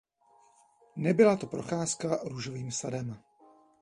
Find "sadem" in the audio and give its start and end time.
2.71-3.19